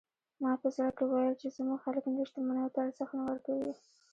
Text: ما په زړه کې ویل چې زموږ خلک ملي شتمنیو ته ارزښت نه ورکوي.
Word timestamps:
ما 0.41 0.51
په 0.61 0.67
زړه 0.75 0.91
کې 0.97 1.03
ویل 1.07 1.33
چې 1.41 1.47
زموږ 1.57 1.79
خلک 1.85 2.03
ملي 2.07 2.25
شتمنیو 2.29 2.73
ته 2.73 2.79
ارزښت 2.85 3.13
نه 3.17 3.23
ورکوي. 3.27 3.71